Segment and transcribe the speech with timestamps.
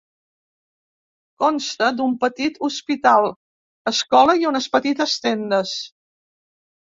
[1.43, 3.27] Consta d'un petit hospital,
[3.93, 5.77] escola i unes petites tendes.